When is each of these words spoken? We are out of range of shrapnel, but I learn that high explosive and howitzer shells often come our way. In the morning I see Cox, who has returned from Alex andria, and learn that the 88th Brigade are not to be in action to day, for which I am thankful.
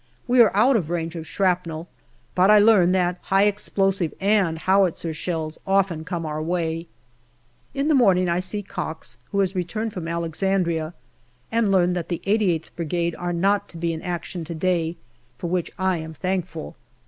We 0.27 0.41
are 0.41 0.49
out 0.55 0.75
of 0.75 0.89
range 0.89 1.15
of 1.15 1.27
shrapnel, 1.27 1.87
but 2.33 2.49
I 2.49 2.57
learn 2.57 2.91
that 2.91 3.19
high 3.21 3.43
explosive 3.43 4.15
and 4.19 4.57
howitzer 4.57 5.13
shells 5.13 5.59
often 5.67 6.05
come 6.05 6.25
our 6.25 6.41
way. 6.41 6.87
In 7.75 7.87
the 7.87 7.93
morning 7.93 8.27
I 8.27 8.39
see 8.39 8.63
Cox, 8.63 9.17
who 9.31 9.41
has 9.41 9.53
returned 9.53 9.93
from 9.93 10.07
Alex 10.07 10.41
andria, 10.41 10.93
and 11.51 11.69
learn 11.71 11.93
that 11.93 12.09
the 12.09 12.23
88th 12.25 12.69
Brigade 12.75 13.13
are 13.17 13.31
not 13.31 13.69
to 13.69 13.77
be 13.77 13.93
in 13.93 14.01
action 14.01 14.43
to 14.45 14.55
day, 14.55 14.97
for 15.37 15.45
which 15.51 15.69
I 15.77 15.97
am 15.97 16.15
thankful. 16.15 16.75